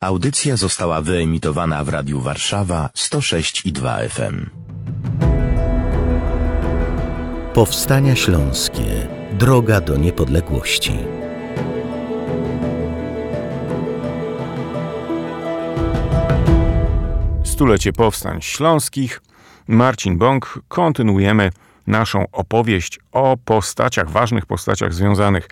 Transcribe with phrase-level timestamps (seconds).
[0.00, 4.46] Audycja została wyemitowana w Radiu Warszawa 106 i 2 FM.
[7.54, 9.08] Powstania Śląskie.
[9.32, 10.92] Droga do niepodległości.
[17.44, 19.22] Stulecie Powstań Śląskich.
[19.68, 20.60] Marcin Bąk.
[20.68, 21.50] Kontynuujemy
[21.86, 25.48] naszą opowieść o postaciach, ważnych postaciach związanych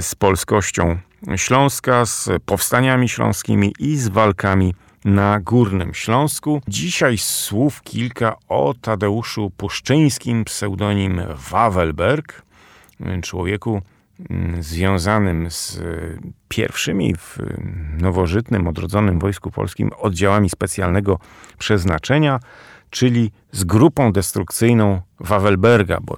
[0.00, 0.98] z polskością
[1.36, 4.74] Śląska, z powstaniami śląskimi i z walkami
[5.04, 6.62] na Górnym Śląsku.
[6.68, 12.42] Dzisiaj słów kilka o Tadeuszu Puszczyńskim, pseudonim Wawelberg,
[13.22, 13.82] człowieku
[14.30, 15.80] mm, związanym z
[16.48, 17.38] pierwszymi w
[18.00, 21.18] nowożytnym, odrodzonym Wojsku Polskim oddziałami specjalnego
[21.58, 22.40] przeznaczenia,
[22.90, 26.16] czyli z grupą destrukcyjną Wawelberga, bo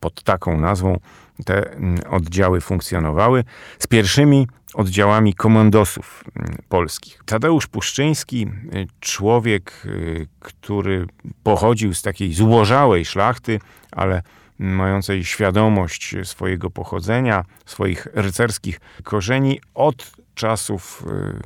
[0.00, 0.98] pod taką nazwą
[1.44, 3.44] te mm, oddziały funkcjonowały,
[3.78, 7.20] z pierwszymi oddziałami komandosów mm, polskich.
[7.26, 11.06] Tadeusz Puszczyński, y, człowiek, y, który
[11.42, 13.60] pochodził z takiej złożałej szlachty,
[13.92, 14.22] ale
[14.58, 21.40] mającej świadomość swojego pochodzenia, swoich rycerskich korzeni od czasów y,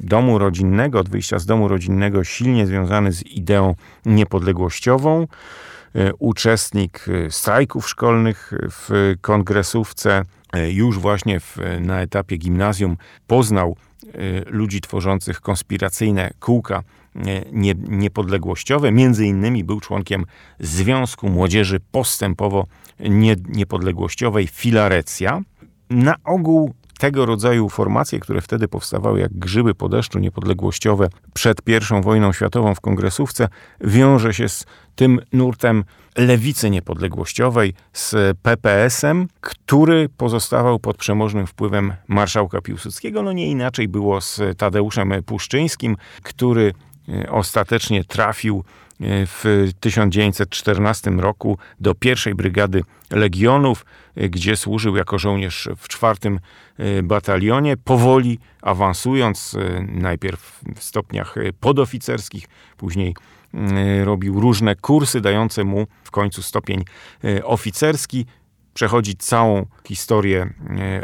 [0.00, 3.74] domu rodzinnego, od wyjścia z domu rodzinnego, silnie związany z ideą
[4.06, 5.26] niepodległościową.
[5.94, 13.76] E, uczestnik e, strajków szkolnych w kongresówce, e, już właśnie w, na etapie gimnazjum poznał
[14.46, 16.82] ludzi tworzących konspiracyjne kółka
[17.52, 18.92] nie, niepodległościowe.
[18.92, 20.24] Między innymi był członkiem
[20.60, 22.66] Związku Młodzieży Postępowo
[23.48, 25.42] Niepodległościowej Filarecja.
[25.90, 32.02] Na ogół tego rodzaju formacje, które wtedy powstawały jak grzyby po deszczu niepodległościowe przed I
[32.02, 33.48] wojną światową w kongresówce,
[33.80, 35.84] wiąże się z tym nurtem
[36.16, 43.22] lewicy niepodległościowej, z PPS-em, który pozostawał pod przemożnym wpływem marszałka Piłsudskiego.
[43.22, 46.72] No nie inaczej było z Tadeuszem Puszczyńskim, który
[47.08, 48.64] e, ostatecznie trafił
[49.04, 53.86] w 1914 roku do pierwszej brygady legionów,
[54.16, 56.40] gdzie służył jako żołnierz w czwartym
[56.78, 62.44] e, batalionie, powoli awansując, e, najpierw w stopniach podoficerskich,
[62.76, 63.14] później
[64.04, 66.84] robił różne kursy dające mu w końcu stopień
[67.44, 68.26] oficerski,
[68.74, 70.52] przechodzić całą historię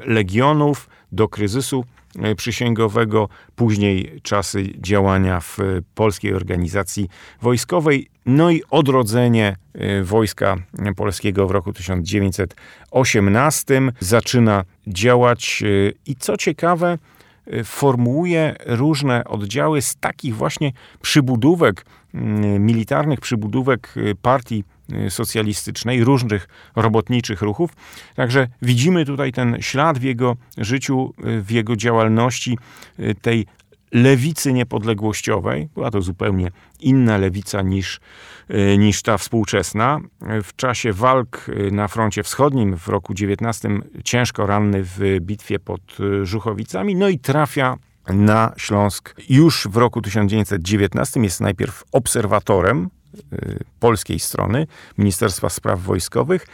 [0.05, 1.85] legionów do kryzysu
[2.23, 5.59] E, przysięgowego, później czasy działania w
[5.95, 7.09] polskiej organizacji
[7.43, 10.57] wojskowej, no i odrodzenie e, wojska
[10.97, 15.67] polskiego w roku 1918 zaczyna działać e,
[16.07, 16.99] i co ciekawe,
[17.65, 21.85] formułuje różne oddziały z takich właśnie przybudówek,
[22.59, 27.71] militarnych przybudówek partii Y, socjalistycznej, różnych robotniczych ruchów.
[28.15, 32.59] Także widzimy tutaj ten ślad w jego życiu, y, w jego działalności
[32.99, 33.47] y, tej
[33.93, 35.69] lewicy niepodległościowej.
[35.75, 36.51] Była to zupełnie
[36.81, 38.01] inna lewica niż,
[38.79, 40.01] niż ta współczesna.
[40.43, 43.69] W czasie walk na froncie wschodnim w roku 19
[44.05, 45.81] ciężko ranny w bitwie pod
[46.23, 47.77] Żuchowicami, no i trafia
[48.09, 51.21] na Śląsk już w roku 1919.
[51.21, 52.91] Jest najpierw obserwatorem
[53.81, 54.67] polskiej strony
[54.99, 56.47] Ministerstwa Spraw Wojskowych.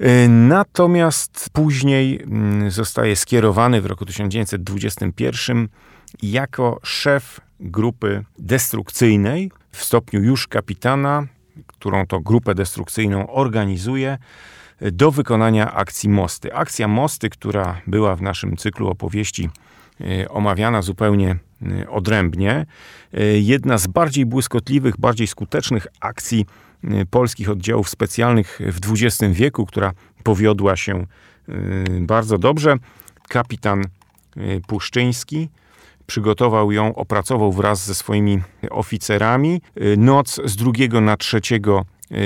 [0.00, 5.68] Y, natomiast później mm, zostaje skierowany w roku 1921
[6.22, 11.26] jako szef grupy destrukcyjnej w stopniu już kapitana,
[11.66, 14.18] którą to grupę destrukcyjną organizuje
[14.92, 16.54] do wykonania akcji Mosty.
[16.54, 19.50] Akcja Mosty, która była w naszym cyklu opowieści
[20.00, 22.66] y, omawiana zupełnie Y, odrębnie.
[23.40, 26.46] Jedna z bardziej błyskotliwych, bardziej skutecznych akcji
[27.10, 29.92] polskich oddziałów specjalnych w XX wieku, która
[30.22, 31.06] powiodła się
[32.00, 32.76] bardzo dobrze.
[33.28, 33.84] Kapitan
[34.66, 35.48] Puszczyński
[36.06, 39.60] przygotował ją, opracował wraz ze swoimi oficerami.
[39.96, 41.60] Noc z 2 na 3 Y,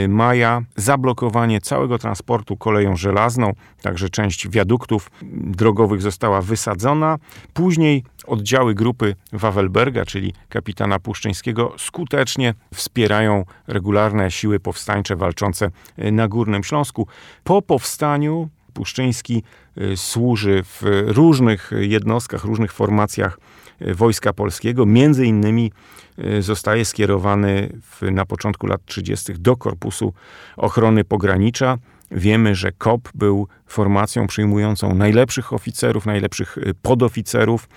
[0.09, 3.53] maja zablokowanie całego transportu koleją żelazną,
[3.83, 7.19] także część wiaduktów drogowych została wysadzona.
[7.55, 16.29] Później oddziały grupy Wawelberga, czyli kapitana Puszczyńskiego, skutecznie wspierają regularne siły powstańcze walczące y, na
[16.29, 17.07] Górnym Śląsku.
[17.45, 19.43] Po powstaniu Puszczyński
[19.79, 23.39] y, służy w różnych jednostkach, różnych formacjach
[23.81, 24.87] Wojska Polskiego.
[24.87, 25.73] Między innymi
[26.19, 29.33] y, zostaje skierowany w, na początku lat 30.
[29.39, 30.13] do Korpusu
[30.57, 31.79] Ochrony Pogranicza.
[32.11, 37.69] Wiemy, że KOP był formacją przyjmującą najlepszych oficerów, najlepszych y, podoficerów,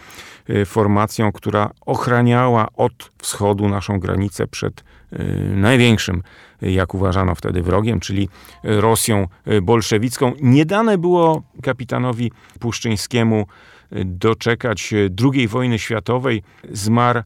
[0.50, 4.84] y, formacją, która ochraniała od wschodu naszą granicę przed
[5.56, 6.24] największym,
[6.62, 8.30] jak uważano wtedy, wrogiem, czyli
[8.64, 9.28] Rosją
[9.62, 10.34] bolszewicką.
[10.42, 13.46] Nie dane było kapitanowi Puszczyńskiemu
[14.06, 14.94] doczekać
[15.34, 16.44] II wojny światowej.
[16.72, 17.22] Zmarł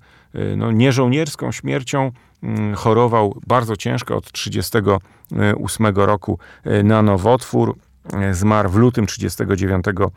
[0.58, 2.12] no, nieżołnierską śmiercią,
[2.44, 6.40] mm, chorował bardzo ciężko od 1938 roku
[6.84, 7.76] na nowotwór.
[8.32, 10.12] Zmarł w lutym 1939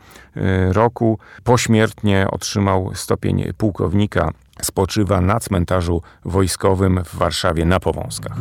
[0.71, 1.19] roku.
[1.43, 4.31] Pośmiertnie otrzymał stopień pułkownika.
[4.61, 8.37] Spoczywa na cmentarzu wojskowym w Warszawie na Powązkach.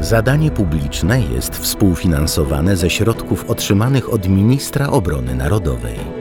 [0.00, 6.15] Zadanie publiczne jest współfinansowane ze środków otrzymanych od ministra obrony narodowej.